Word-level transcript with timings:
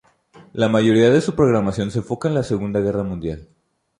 La 0.53 0.67
mayoría 0.67 1.11
de 1.11 1.21
su 1.21 1.35
programación 1.35 1.91
se 1.91 1.99
enfoca 1.99 2.27
en 2.27 2.33
la 2.33 2.41
Segunda 2.41 2.79
Guerra 2.79 3.03
Mundial. 3.03 3.47